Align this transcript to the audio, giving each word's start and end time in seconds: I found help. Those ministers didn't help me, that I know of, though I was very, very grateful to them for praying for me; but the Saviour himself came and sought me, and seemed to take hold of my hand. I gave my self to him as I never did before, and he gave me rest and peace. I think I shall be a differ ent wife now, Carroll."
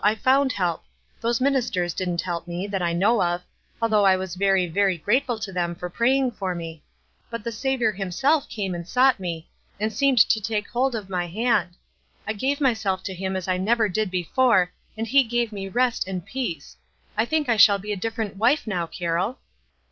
I 0.03 0.15
found 0.15 0.53
help. 0.53 0.83
Those 1.21 1.39
ministers 1.39 1.93
didn't 1.93 2.21
help 2.21 2.47
me, 2.47 2.65
that 2.65 2.81
I 2.81 2.91
know 2.91 3.21
of, 3.21 3.43
though 3.87 4.03
I 4.03 4.15
was 4.15 4.33
very, 4.33 4.65
very 4.65 4.97
grateful 4.97 5.37
to 5.37 5.51
them 5.53 5.75
for 5.75 5.91
praying 5.91 6.31
for 6.31 6.55
me; 6.55 6.81
but 7.29 7.43
the 7.43 7.51
Saviour 7.51 7.91
himself 7.91 8.49
came 8.49 8.73
and 8.73 8.87
sought 8.87 9.19
me, 9.19 9.47
and 9.79 9.93
seemed 9.93 10.17
to 10.17 10.41
take 10.41 10.67
hold 10.69 10.95
of 10.95 11.07
my 11.07 11.27
hand. 11.27 11.75
I 12.25 12.33
gave 12.33 12.59
my 12.59 12.73
self 12.73 13.03
to 13.03 13.13
him 13.13 13.35
as 13.35 13.47
I 13.47 13.57
never 13.57 13.87
did 13.87 14.09
before, 14.09 14.71
and 14.97 15.05
he 15.05 15.21
gave 15.23 15.51
me 15.51 15.69
rest 15.69 16.07
and 16.07 16.25
peace. 16.25 16.77
I 17.15 17.25
think 17.25 17.47
I 17.47 17.57
shall 17.57 17.77
be 17.77 17.91
a 17.91 17.95
differ 17.95 18.23
ent 18.23 18.37
wife 18.37 18.65
now, 18.65 18.87
Carroll." 18.87 19.37